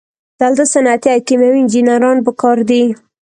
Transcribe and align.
دلته 0.39 0.63
صنعتي 0.73 1.07
او 1.13 1.19
کیمیاوي 1.27 1.59
انجینران 1.61 2.17
پکار 2.27 2.57
دي. 2.69 2.83